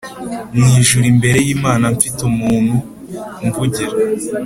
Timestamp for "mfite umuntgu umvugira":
1.95-3.95